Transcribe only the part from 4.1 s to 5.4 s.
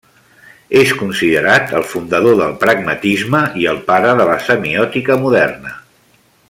de la semiòtica